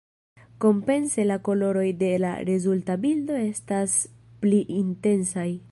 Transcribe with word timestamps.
Kompense 0.63 1.25
la 1.31 1.37
koloroj 1.49 1.85
de 2.01 2.09
la 2.23 2.33
rezulta 2.49 2.97
bildo 3.05 3.39
estas 3.45 3.99
pli 4.47 4.65
intensaj. 4.85 5.51